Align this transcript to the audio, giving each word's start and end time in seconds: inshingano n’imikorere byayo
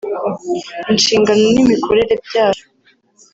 inshingano 0.91 1.45
n’imikorere 1.55 2.13
byayo 2.25 2.63